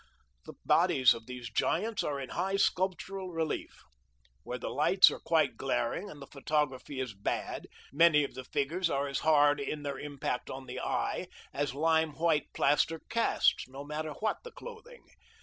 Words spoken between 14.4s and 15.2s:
the clothing.